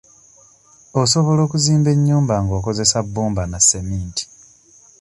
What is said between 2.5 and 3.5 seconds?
okozesa bbumba